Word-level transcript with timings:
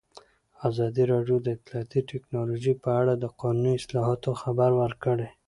ازادي 0.69 1.03
راډیو 1.11 1.37
د 1.41 1.47
اطلاعاتی 1.55 2.01
تکنالوژي 2.11 2.73
په 2.83 2.89
اړه 2.99 3.13
د 3.17 3.25
قانوني 3.41 3.71
اصلاحاتو 3.79 4.31
خبر 4.41 4.69
ورکړی. 4.81 5.29